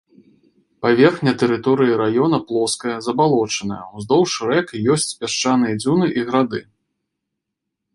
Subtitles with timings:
[0.85, 6.69] Паверхня тэрыторыі раёна плоская, забалочаная, уздоўж рэк ёсць пясчаныя дзюны і грады.